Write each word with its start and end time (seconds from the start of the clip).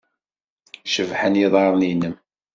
Cebḥen 0.93 1.39
yiḍarren-nnem. 1.39 2.15